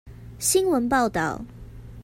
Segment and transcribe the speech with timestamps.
[0.39, 1.45] 新聞報導